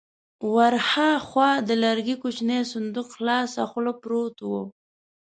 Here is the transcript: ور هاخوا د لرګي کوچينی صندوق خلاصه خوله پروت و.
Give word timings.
ور 0.53 0.73
هاخوا 0.89 1.49
د 1.67 1.69
لرګي 1.83 2.15
کوچينی 2.21 2.59
صندوق 2.73 3.07
خلاصه 3.15 3.61
خوله 3.71 3.93
پروت 4.01 4.37
و. 4.41 4.51